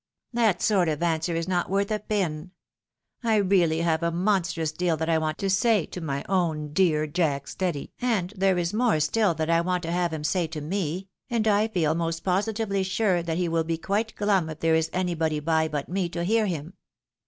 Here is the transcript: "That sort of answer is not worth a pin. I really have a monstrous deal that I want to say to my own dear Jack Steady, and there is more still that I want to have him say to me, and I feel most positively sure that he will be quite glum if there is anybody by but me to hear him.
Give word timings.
"That 0.33 0.63
sort 0.63 0.89
of 0.89 1.03
answer 1.03 1.35
is 1.35 1.47
not 1.47 1.69
worth 1.69 1.91
a 1.91 1.99
pin. 1.99 2.53
I 3.23 3.35
really 3.35 3.81
have 3.81 4.01
a 4.01 4.09
monstrous 4.09 4.71
deal 4.71 4.97
that 4.97 5.09
I 5.11 5.19
want 5.19 5.37
to 5.37 5.47
say 5.47 5.85
to 5.85 6.01
my 6.01 6.25
own 6.27 6.73
dear 6.73 7.05
Jack 7.05 7.47
Steady, 7.47 7.91
and 8.01 8.33
there 8.35 8.57
is 8.57 8.73
more 8.73 8.99
still 8.99 9.35
that 9.35 9.47
I 9.47 9.61
want 9.61 9.83
to 9.83 9.91
have 9.91 10.11
him 10.11 10.23
say 10.23 10.47
to 10.47 10.59
me, 10.59 11.07
and 11.29 11.47
I 11.47 11.67
feel 11.67 11.93
most 11.93 12.23
positively 12.23 12.81
sure 12.81 13.21
that 13.21 13.37
he 13.37 13.47
will 13.47 13.63
be 13.63 13.77
quite 13.77 14.15
glum 14.15 14.49
if 14.49 14.59
there 14.61 14.73
is 14.73 14.89
anybody 14.91 15.39
by 15.39 15.67
but 15.67 15.87
me 15.87 16.09
to 16.09 16.23
hear 16.23 16.47
him. 16.47 16.73